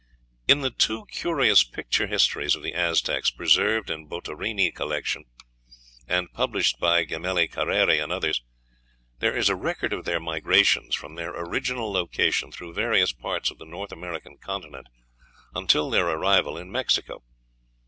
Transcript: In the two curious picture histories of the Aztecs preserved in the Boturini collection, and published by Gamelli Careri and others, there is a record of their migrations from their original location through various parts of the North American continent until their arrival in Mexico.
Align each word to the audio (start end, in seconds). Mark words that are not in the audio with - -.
In 0.47 0.61
the 0.61 0.71
two 0.71 1.05
curious 1.11 1.63
picture 1.63 2.07
histories 2.07 2.55
of 2.55 2.63
the 2.63 2.73
Aztecs 2.73 3.29
preserved 3.29 3.91
in 3.91 4.07
the 4.09 4.09
Boturini 4.09 4.73
collection, 4.73 5.25
and 6.07 6.33
published 6.33 6.79
by 6.79 7.05
Gamelli 7.05 7.47
Careri 7.47 7.99
and 8.01 8.11
others, 8.11 8.41
there 9.19 9.37
is 9.37 9.47
a 9.47 9.55
record 9.55 9.93
of 9.93 10.05
their 10.05 10.19
migrations 10.19 10.95
from 10.95 11.13
their 11.13 11.29
original 11.39 11.91
location 11.93 12.51
through 12.51 12.73
various 12.73 13.13
parts 13.13 13.51
of 13.51 13.59
the 13.59 13.65
North 13.65 13.91
American 13.91 14.37
continent 14.39 14.87
until 15.53 15.91
their 15.91 16.07
arrival 16.07 16.57
in 16.57 16.71
Mexico. 16.71 17.21